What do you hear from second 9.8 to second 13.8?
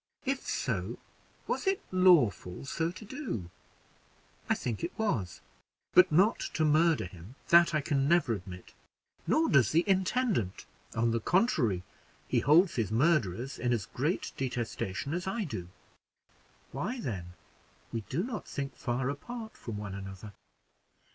intendant; on the contrary, he holds his murderers in